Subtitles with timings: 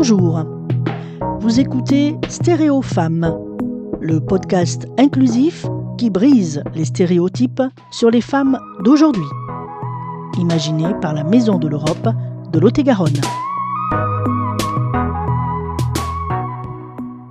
[0.00, 0.44] Bonjour.
[1.40, 3.36] Vous écoutez Stéréo Femmes,
[4.00, 5.66] le podcast inclusif
[5.98, 9.26] qui brise les stéréotypes sur les femmes d'aujourd'hui.
[10.38, 12.10] Imaginé par la Maison de l'Europe
[12.52, 13.20] de Lot-et-Garonne.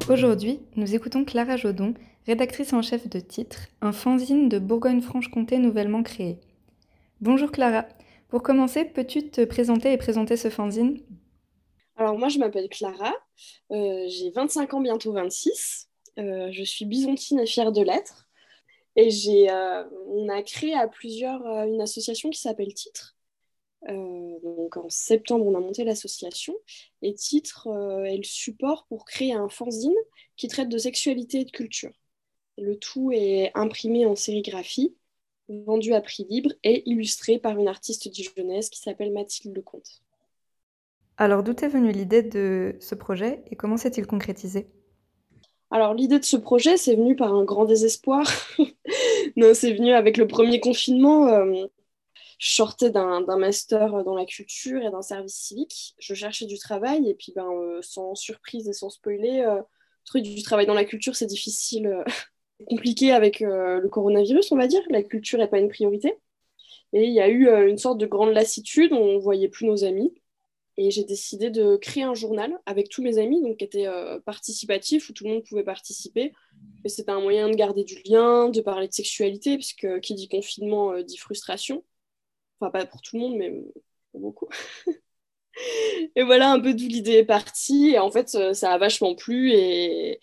[0.10, 1.94] Aujourd'hui, nous écoutons Clara Jodon,
[2.26, 6.42] rédactrice en chef de Titre, un fanzine de Bourgogne-Franche-Comté nouvellement créé.
[7.22, 7.86] Bonjour Clara.
[8.28, 10.98] Pour commencer, peux-tu te présenter et présenter ce fanzine?
[11.98, 13.14] Alors moi, je m'appelle Clara,
[13.72, 15.90] euh, j'ai 25 ans, bientôt 26.
[16.20, 18.30] Euh, je suis byzantine et fière de l'être.
[18.96, 23.16] Et j'ai, euh, on a créé à plusieurs une association qui s'appelle Titre,
[23.88, 26.56] donc en septembre, on a monté l'association
[27.02, 27.68] et Titre
[28.06, 29.96] est le support pour créer un fanzine
[30.36, 31.94] qui traite de sexualité et de culture.
[32.58, 34.96] Le tout est imprimé en sérigraphie,
[35.50, 40.04] vendu à prix libre et illustré par une artiste dijonnaise qui s'appelle Mathilde Lecomte.
[41.18, 44.68] Alors d'où est venue l'idée de ce projet et comment s'est-il concrétisé?
[45.72, 48.26] Alors l'idée de ce projet, c'est venu par un grand désespoir.
[49.36, 51.28] non, c'est venu avec le premier confinement.
[51.28, 51.66] Euh,
[52.38, 55.96] je sortais d'un master dans la culture et d'un service civique.
[55.98, 59.62] Je cherchais du travail et puis, ben, euh, sans surprise et sans spoiler, euh,
[60.06, 62.04] truc du travail dans la culture, c'est difficile,
[62.68, 64.84] compliqué avec le coronavirus, on va dire.
[64.90, 66.14] La culture n'est pas une priorité.
[66.94, 69.84] Et il y a eu une sorte de grande lassitude, on ne voyait plus nos
[69.84, 70.14] amis.
[70.78, 73.88] Et j'ai décidé de créer un journal avec tous mes amis, donc qui était
[74.26, 76.34] participatif, où tout le monde pouvait participer.
[76.86, 80.28] Et c'était un moyen de garder du lien, de parler de sexualité, puisque qui dit
[80.30, 81.84] confinement dit frustration.
[82.60, 83.52] Enfin, pas pour tout le monde, mais
[84.12, 84.48] pour beaucoup.
[86.16, 87.92] et voilà un peu d'où l'idée est partie.
[87.94, 89.52] Et en fait, ça a vachement plu.
[89.54, 90.20] Et,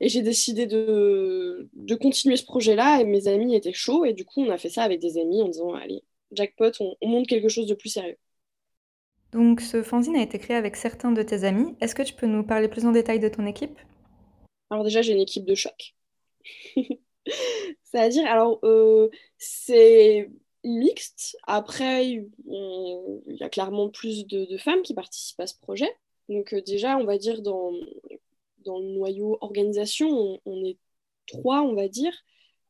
[0.00, 3.00] et j'ai décidé de, de, continuer ce projet-là.
[3.00, 4.04] Et mes amis étaient chauds.
[4.04, 6.96] Et du coup, on a fait ça avec des amis en disant Allez, jackpot, on,
[7.00, 8.18] on monte quelque chose de plus sérieux.
[9.32, 11.74] Donc, ce fanzine a été créé avec certains de tes amis.
[11.80, 13.78] Est-ce que tu peux nous parler plus en détail de ton équipe?
[14.70, 15.94] Alors, déjà, j'ai une équipe de choc.
[17.82, 20.30] C'est-à-dire, alors, euh, c'est
[20.64, 21.36] mixte.
[21.46, 22.30] Après, il
[23.26, 25.90] y a clairement plus de, femmes qui participent à ce projet.
[26.28, 27.72] Donc euh, déjà, on va dire dans,
[28.64, 30.78] dans le noyau organisation, on, est
[31.26, 32.14] trois, on va dire,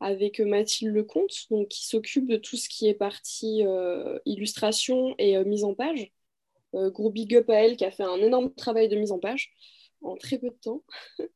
[0.00, 5.42] avec Mathilde Lecomte, donc, qui s'occupe de tout ce qui est partie euh, illustration et
[5.44, 6.10] mise en page.
[6.74, 9.52] Gros big up à elle qui a fait un énorme travail de mise en page
[10.02, 10.82] en très peu de temps.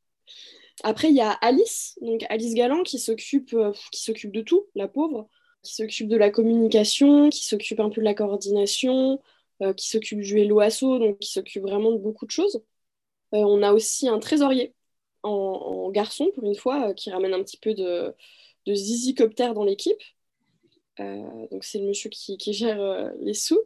[0.83, 3.55] Après, il y a Alice, donc Alice Galland, qui s'occupe,
[3.91, 5.29] qui s'occupe de tout, la pauvre
[5.67, 9.21] qui s'occupe de la communication, qui s'occupe un peu de la coordination,
[9.61, 12.63] euh, qui s'occupe du LOASO, donc qui s'occupe vraiment de beaucoup de choses.
[13.33, 14.73] Euh, on a aussi un trésorier
[15.23, 18.13] en, garçon, pour une fois, euh, qui ramène un petit peu de,
[18.65, 20.01] de zizicoptère dans l'équipe.
[20.99, 23.59] donc c'est le monsieur qui, gère les sous.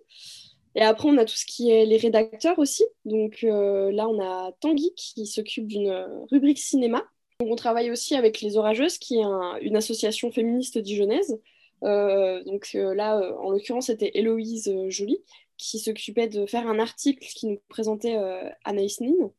[0.76, 2.84] Et après, on a tout ce qui est les rédacteurs aussi.
[3.06, 7.04] Donc là, on a Tanguy qui s'occupe d'une rubrique cinéma.
[7.40, 9.26] Donc, on travaille aussi avec Les Orageuses, qui est
[9.62, 11.40] une association féministe dijonnaise,
[11.84, 15.24] euh, donc euh, là, euh, en l'occurrence, c'était Héloïse Joly
[15.58, 18.18] qui s'occupait de faire un article qui nous présentait
[18.64, 19.32] Anaïs Nin,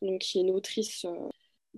[0.00, 1.04] donc qui est une autrice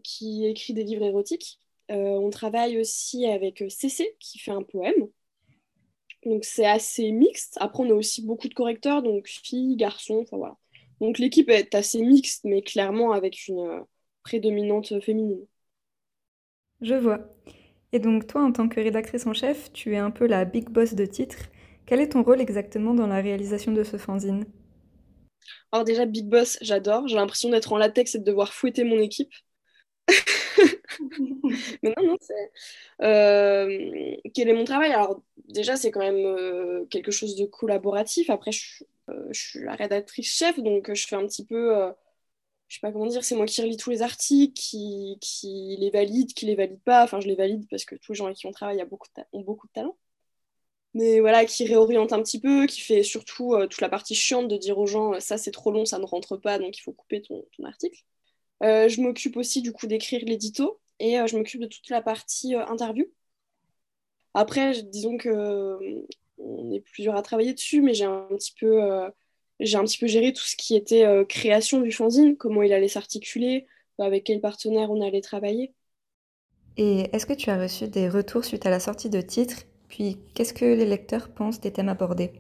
[0.05, 1.59] qui écrit des livres érotiques.
[1.89, 5.09] on travaille aussi avec CC qui fait un poème.
[6.25, 7.57] Donc c'est assez mixte.
[7.61, 10.57] Après, on a aussi beaucoup de correcteurs, donc filles, garçons, enfin voilà.
[11.01, 13.85] Donc l'équipe est assez mixte, mais clairement avec une
[14.25, 15.47] prédominante féminine.
[16.81, 17.21] Je vois.
[17.93, 20.69] Et donc toi, en tant que rédactrice en chef, tu es un peu la big
[20.71, 21.39] boss de titre.
[21.87, 24.45] Quel est ton rôle exactement dans la réalisation de ce fanzine?
[25.73, 27.09] Alors déjà, big boss, j'adore.
[27.09, 29.33] J'ai l'impression d'être en latex et de devoir fouetter mon équipe.
[31.83, 32.53] Mais non, non, c'est...
[33.03, 34.93] Euh, quel est mon travail?
[34.93, 38.31] Alors déjà, c'est quand même euh, quelque chose de collaboratif.
[38.31, 41.93] Après, je, euh, suis la rédactrice chef, donc je fais un petit peu
[42.69, 45.91] je sais pas comment dire, c'est moi qui relis tous les articles, qui, qui, les
[45.91, 47.03] valide, qui les valide pas.
[47.05, 49.67] Enfin, je les valide parce que tous les gens avec qui on travaille ont beaucoup
[49.69, 49.97] de talent.
[50.95, 54.57] Mais voilà, qui réoriente un petit peu, qui fait surtout toute la partie chiante de
[54.57, 57.23] dire aux gens ça c'est trop long, ça ne rentre pas, donc il faut couper
[57.23, 58.03] ton, article.
[58.63, 63.07] Je m'occupe aussi du coup d'écrire l'édito et je m'occupe de toute la partie interview.
[64.35, 65.79] Après, disons que
[66.39, 69.11] on est plusieurs à travailler dessus, mais j'ai un petit peu
[69.61, 72.73] j'ai un petit peu géré tout ce qui était euh, création du fanzine, comment il
[72.73, 73.67] allait s'articuler,
[73.99, 75.75] avec quel partenaire on allait travailler.
[76.77, 79.65] Et est-ce que tu as reçu des retours suite à la sortie de titres?
[79.89, 82.33] Puis qu'est-ce que les lecteurs pensent des thèmes abordés?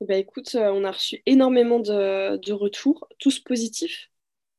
[0.00, 4.10] Ben, écoute, euh, on a reçu énormément de, retours, tous positifs.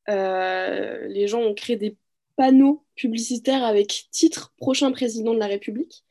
[0.08, 1.96] Euh, les gens ont créé des
[2.42, 6.02] panneaux publicitaires avec titre prochain président de la République.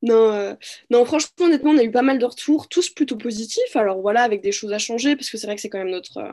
[0.00, 0.54] Non, euh,
[0.88, 3.76] non, franchement, honnêtement, on a eu pas mal de retours, tous plutôt positifs.
[3.76, 5.90] Alors voilà, avec des choses à changer, parce que c'est vrai que c'est quand même
[5.90, 6.32] notre, euh,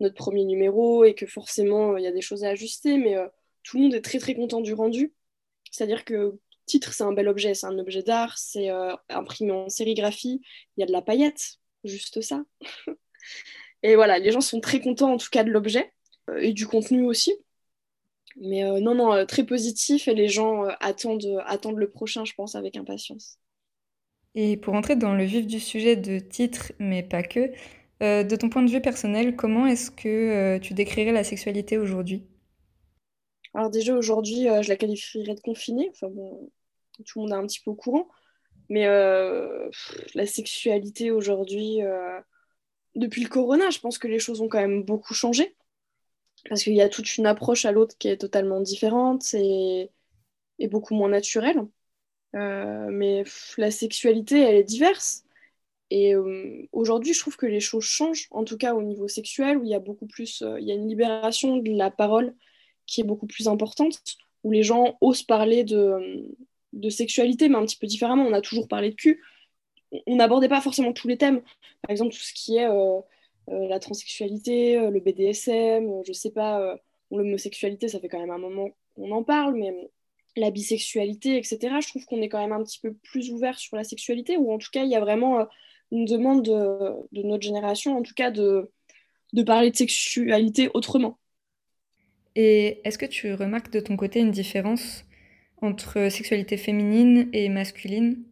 [0.00, 3.16] notre premier numéro et que forcément il y a des choses à ajuster, mais
[3.62, 5.14] tout le monde est très très content du rendu.
[5.70, 8.70] C'est-à-dire que titre, c'est un bel objet, c'est un objet d'art, c'est
[9.08, 10.40] imprimé en sérigraphie,
[10.76, 12.44] il y a de la paillette, juste ça.
[13.84, 15.92] et voilà, les gens sont très contents en tout cas de l'objet
[16.38, 17.34] et du contenu aussi.
[18.40, 22.24] Mais euh, non, non, euh, très positif et les gens euh, attendent, attendent le prochain,
[22.24, 23.38] je pense, avec impatience.
[24.34, 27.52] Et pour entrer dans le vif du sujet de titre, mais pas que,
[28.00, 32.26] de ton point de vue personnel, comment est-ce que tu décrirais la sexualité aujourd'hui?
[33.54, 35.88] Alors déjà aujourd'hui, je la qualifierais de confinée.
[35.92, 36.50] Enfin bon,
[37.06, 38.08] tout le monde est un petit peu au courant.
[38.68, 41.78] Mais la sexualité aujourd'hui,
[42.96, 45.54] depuis le corona, je pense que les choses ont quand même beaucoup changé
[46.48, 49.90] parce qu'il y a toute une approche à l'autre qui est totalement différente et,
[50.70, 51.66] beaucoup moins naturelle.
[52.34, 53.24] Euh, mais
[53.58, 55.24] la sexualité, elle est diverse.
[55.90, 59.58] Et euh, aujourd'hui, je trouve que les choses changent, en tout cas au niveau sexuel,
[59.58, 62.34] où il y a beaucoup plus, euh, il y a une libération de la parole
[62.86, 64.00] qui est beaucoup plus importante,
[64.42, 66.26] où les gens osent parler de,
[66.90, 68.24] sexualité, mais un petit peu différemment.
[68.26, 69.22] On a toujours parlé de cul.
[70.06, 71.42] On n'abordait pas forcément tous les thèmes.
[71.82, 72.66] Par exemple, tout ce qui est
[73.48, 76.78] la transsexualité, euh, le BDSM, euh, je sais pas,
[77.10, 79.72] l'homosexualité, ça fait quand même un moment qu'on en parle, mais
[80.36, 81.58] la bisexualité, etc.
[81.80, 84.52] Je trouve qu'on est quand même un petit peu plus ouvert sur la sexualité, ou
[84.52, 85.46] en tout cas, il y a vraiment
[85.92, 88.70] une demande de, notre génération, en tout cas, de,
[89.32, 91.18] de parler de sexualité autrement.
[92.34, 95.04] Et est-ce que tu remarques de ton côté une différence
[95.62, 98.24] entre sexualité féminine et masculine?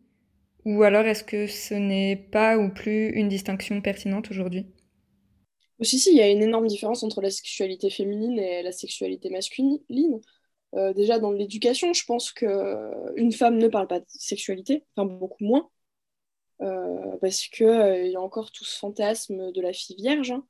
[0.65, 4.67] Ou alors est-ce que ce n'est pas ou plus une distinction pertinente aujourd'hui?
[5.79, 9.31] Aussi, si, il y a une énorme différence entre la sexualité féminine et la sexualité
[9.31, 9.81] masculine.
[10.75, 15.45] Euh, déjà, dans l'éducation, je pense qu'une femme ne parle pas de sexualité, enfin beaucoup
[15.45, 15.69] moins,
[16.63, 20.47] euh, parce qu'il euh, y a encore tout ce fantasme de la fille vierge, hein,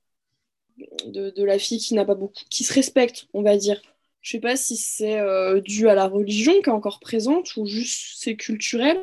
[1.07, 3.81] de, la fille qui n'a pas beaucoup, qui se respecte, on va dire.
[4.21, 5.21] Je sais pas si c'est
[5.63, 8.97] dû à la religion qui est encore présente ou juste c'est culturel,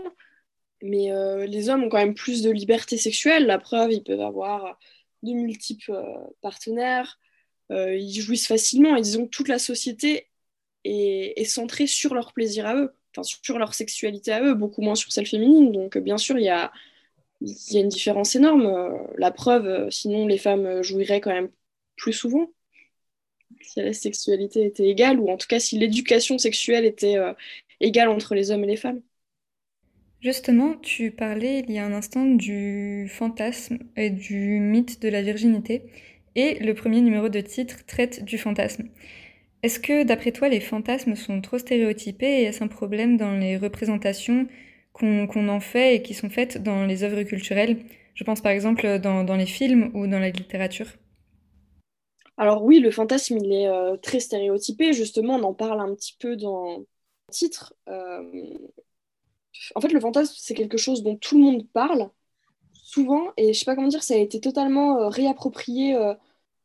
[0.82, 1.12] mais
[1.46, 3.46] les hommes ont quand même plus de liberté sexuelle.
[3.46, 4.80] La preuve, ils peuvent avoir
[5.24, 7.20] de multiples euh, partenaires.
[7.72, 10.28] Euh, ils jouissent facilement et disons que toute la société
[10.86, 12.94] est, centrée sur leur plaisir à eux,
[13.44, 15.72] sur leur sexualité à eux, beaucoup moins sur celle féminine.
[15.72, 16.72] Donc bien sûr, il y a,
[17.42, 19.08] une différence énorme.
[19.18, 21.52] La preuve, sinon les femmes jouiraient quand même
[21.96, 22.50] plus souvent
[23.62, 27.34] si la sexualité était égale, ou en tout cas si l'éducation sexuelle était euh,
[27.80, 29.02] égale entre les hommes et les femmes.
[30.22, 35.22] Justement, tu parlais il y a un instant du fantasme et du mythe de la
[35.22, 35.84] virginité,
[36.36, 38.90] et le premier numéro de titre traite du fantasme.
[39.64, 43.58] Est-ce que, d'après toi, les fantasmes sont trop stéréotypés et est-ce un problème dans les
[43.58, 44.48] représentations
[44.94, 47.78] qu'on en fait et qui sont faites dans les œuvres culturelles?
[48.14, 50.88] Je pense par exemple dans, les films ou dans la littérature.
[52.38, 54.92] Alors oui, le fantasme, il est euh, très stéréotypé.
[54.92, 56.86] Justement, on en parle un petit peu dans le
[57.32, 57.74] titre.
[57.88, 58.24] Euh,
[59.76, 62.10] en fait, le fantasme, c'est quelque chose dont tout le monde parle
[62.90, 66.16] souvent, et je sais pas comment dire, ça a été totalement euh, réapproprié euh,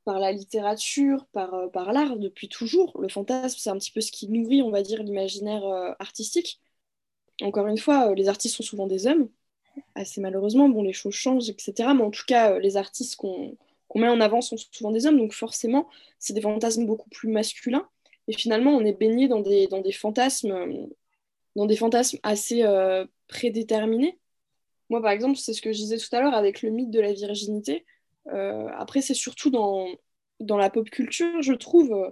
[0.04, 2.98] par la littérature, par, euh, par l'art depuis toujours.
[3.00, 5.64] Le fantasme, c'est un petit peu ce qui nourrit, on va dire, l'imaginaire
[5.98, 6.60] artistique.
[7.42, 9.28] Encore une fois, les artistes sont souvent des hommes,
[9.94, 10.68] assez malheureusement.
[10.68, 11.94] Bon, les choses changent, etc.
[11.94, 13.56] Mais en tout cas, les artistes qu'on
[13.94, 15.88] met en avant sont souvent des hommes, donc forcément,
[16.18, 17.88] c'est des fantasmes beaucoup plus masculins.
[18.28, 20.88] Et finalement, on est baigné dans des, dans des fantasmes
[21.56, 24.18] dans des fantasmes assez euh, prédéterminés.
[24.90, 27.00] Moi, par exemple, c'est ce que je disais tout à l'heure avec le mythe de
[27.00, 27.84] la virginité.
[28.28, 29.86] Euh, après, c'est surtout dans,
[30.40, 31.92] dans la pop culture, je trouve.
[31.92, 32.10] Euh,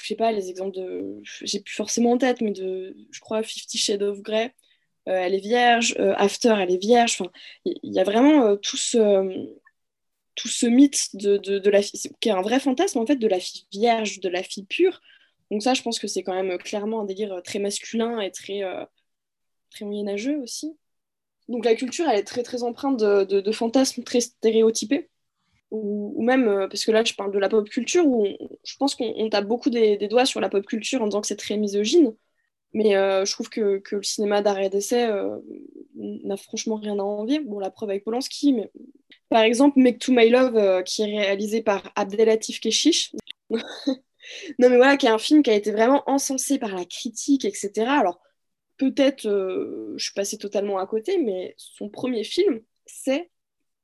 [0.00, 1.20] je sais pas, les exemples de.
[1.22, 2.96] J'ai plus forcément en tête, mais de.
[3.10, 4.54] Je crois Fifty Shades of Grey,
[5.06, 5.94] elle est vierge.
[6.16, 7.18] After, elle est vierge.
[7.20, 7.30] Enfin,
[7.66, 9.46] il y, a vraiment tout ce.
[10.36, 13.38] Tout ce mythe de, de, la qui est un vrai fantasme en fait, de la
[13.38, 15.00] fille vierge, de la fille pure,
[15.50, 18.62] donc ça, je pense que c'est quand même clairement un délire très masculin et très,
[18.62, 18.84] euh,
[19.70, 20.76] très moyenâgeux aussi.
[21.48, 25.10] Donc la culture, elle est très très empreinte de, de, fantasmes très stéréotypés.
[25.70, 28.26] Ou, même, euh, parce que là, je parle de la pop culture, où
[28.64, 31.36] je pense qu'on tape beaucoup des, doigts sur la pop culture en disant que c'est
[31.36, 32.14] très misogyne.
[32.72, 35.08] Mais euh, je trouve que, que, le cinéma d'arrêt d'essai
[35.94, 37.40] n'a franchement rien à envier.
[37.40, 38.70] Bon, la preuve avec Polanski, mais
[39.28, 43.14] par exemple, Make to My Love, qui est réalisé par Abdelatif Keshish.
[44.58, 47.44] non, mais voilà, qui est un film qui a été vraiment encensé par la critique,
[47.44, 47.70] etc.
[47.86, 48.20] Alors,
[48.76, 53.30] peut-être, euh, je suis passée totalement à côté, mais son premier film, c'est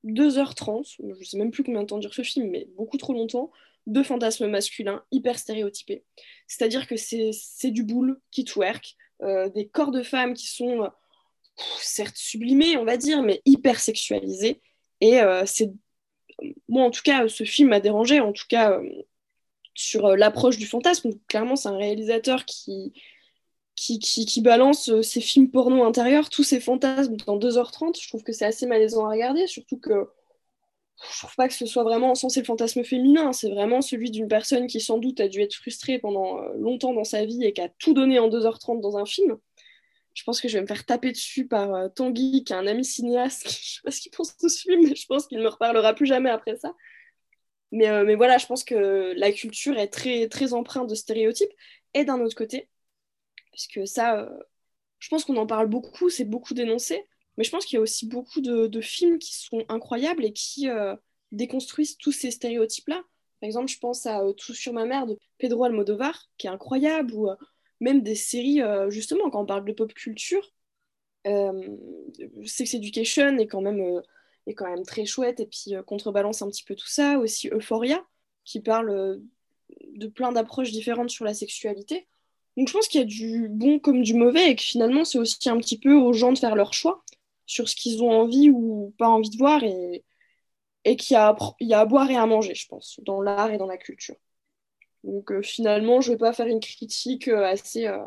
[0.04, 3.50] 2h30, je sais même plus combien de temps dure ce film, mais beaucoup trop longtemps,
[3.87, 6.04] de fantasmes masculins hyper stéréotypés.
[6.47, 10.90] C'est-à-dire que c'est du boule qui twerk, euh, des corps de femmes qui sont
[11.80, 14.62] certes sublimés, on va dire, mais hyper sexualisés.
[15.00, 15.70] Et euh, c'est
[16.68, 18.80] moi, en tout cas, ce film m'a dérangé, en tout cas,
[19.74, 21.10] sur l'approche du fantasme.
[21.28, 22.92] clairement, c'est un réalisateur qui,
[23.76, 28.00] qui, qui, balance ses films porno intérieurs, tous ses fantasmes dans 2h30.
[28.00, 30.08] Je trouve que c'est assez malaisant à regarder, surtout que
[31.02, 34.28] je trouve pas que ce soit vraiment censé le fantasme féminin, c'est vraiment celui d'une
[34.28, 37.52] personne qui sans doute a dû être frustrée pendant euh, longtemps dans sa vie et
[37.52, 39.38] qui a tout donné en 2h30 dans un film.
[40.12, 42.66] Je pense que je vais me faire taper dessus par euh, Tanguy, qui est un
[42.66, 43.44] ami cinéaste.
[43.48, 45.48] je sais pas ce qu'il pense de ce film, mais je pense qu'il ne me
[45.48, 46.74] reparlera plus jamais après ça.
[47.72, 51.52] Mais, euh, mais voilà, je pense que la culture est très, très empreinte de stéréotypes.
[51.94, 52.68] Et d'un autre côté,
[53.52, 54.28] parce que ça,
[55.00, 57.04] je pense qu'on en parle beaucoup, c'est beaucoup dénoncé,
[57.36, 60.68] mais je pense qu'il y a aussi beaucoup de, films qui sont incroyables et qui
[60.68, 60.94] euh,
[61.32, 63.02] déconstruisent tous ces stéréotypes-là.
[63.40, 66.50] Par exemple, je pense à euh, Tout sur ma mère de Pedro Almodovar, qui est
[66.50, 67.36] incroyable, ou euh,
[67.80, 70.46] même des séries, justement, quand on parle de pop culture.
[71.24, 74.02] Sex Education est quand même,
[74.47, 77.18] est quand même très chouette et puis contrebalance un petit peu tout ça.
[77.18, 78.04] Aussi Euphoria,
[78.44, 79.20] qui parle
[79.94, 82.06] de plein d'approches différentes sur la sexualité.
[82.56, 85.18] Donc je pense qu'il y a du bon comme du mauvais et que finalement c'est
[85.18, 87.04] aussi un petit peu aux gens de faire leur choix
[87.47, 90.04] sur ce qu'ils ont envie ou pas envie de voir et,
[90.85, 93.50] et qu'il y a, y a à boire et à manger, je pense, dans l'art
[93.50, 94.16] et dans la culture.
[95.04, 98.04] Donc euh, finalement, je ne vais pas faire une critique euh, assez, euh,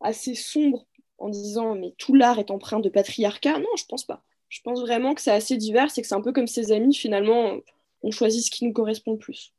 [0.00, 0.86] assez sombre
[1.18, 3.58] en disant mais tout l'art est empreint de patriarcat.
[3.58, 4.22] Non, je pense pas.
[4.54, 6.94] Je pense vraiment que c'est assez divers et que c'est un peu comme ses amis,
[6.94, 7.58] finalement,
[8.04, 9.52] on choisit ce qui nous correspond le plus.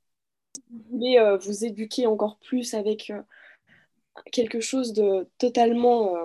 [0.72, 3.12] Vous voulez vous éduquer encore plus avec
[4.32, 6.16] quelque chose de totalement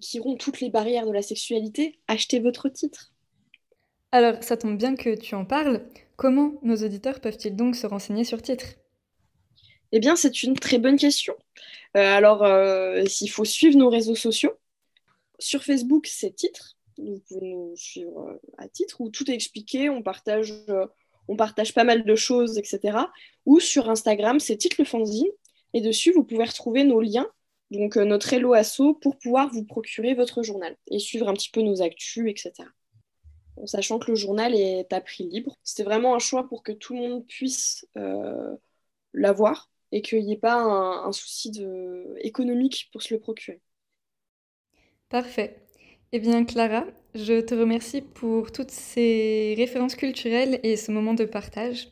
[0.00, 3.12] qui, rompt toutes les barrières de la sexualité, achetez votre titre.
[4.12, 5.86] Alors, ça tombe bien que tu en parles.
[6.16, 8.64] Comment nos auditeurs peuvent-ils donc se renseigner sur titre?
[9.92, 11.34] Eh bien, c'est une très bonne question.
[11.96, 14.54] Euh, alors, euh, il faut suivre nos réseaux sociaux.
[15.38, 16.75] Sur Facebook, c'est titre.
[16.98, 19.90] Vous pouvez nous suivre euh, à titre où tout est expliqué.
[19.90, 20.52] On partage,
[21.28, 22.98] on partage pas mal de choses, etc.
[23.44, 24.76] Ou sur Instagram, c'est titre.
[25.72, 27.28] Et dessus, vous pouvez retrouver nos liens
[27.70, 31.50] donc euh, notre Hello Asso, pour pouvoir vous procurer votre journal et suivre un petit
[31.50, 32.68] peu nos actus, etc.
[33.56, 35.58] En sachant que le journal est à prix libre.
[35.62, 38.54] C'était vraiment un choix pour que tout le monde puisse euh,
[39.14, 41.52] l'avoir et qu'il n'y ait pas un, souci
[42.18, 43.62] économique pour se le procurer.
[45.08, 45.65] Parfait.
[46.12, 46.84] Eh bien, Clara,
[47.14, 51.88] je te remercie pour toutes ces références culturelles et ce moment de partage.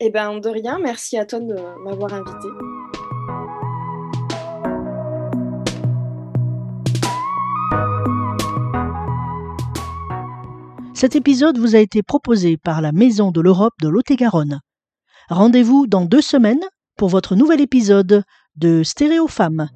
[0.00, 0.78] Eh bien, de rien.
[0.80, 1.54] Merci à toi de
[1.84, 2.48] m'avoir invité.
[10.94, 14.58] Cet épisode vous a été proposé par la Maison de l'Europe de Lot-et-Garonne.
[15.28, 16.64] Rendez-vous dans deux semaines
[16.96, 18.24] pour votre nouvel épisode
[18.56, 19.68] de Stéréo Femmes.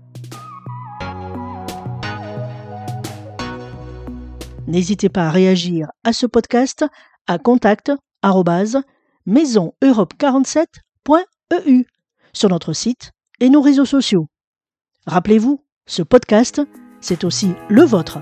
[4.73, 6.87] N'hésitez pas à réagir à ce podcast
[7.27, 7.93] à contact
[9.27, 11.85] maisoneurope47.eu
[12.33, 13.11] sur notre site
[13.41, 14.29] et nos réseaux sociaux.
[15.07, 16.63] Rappelez-vous, ce podcast,
[17.03, 18.21] c'est aussi le vôtre.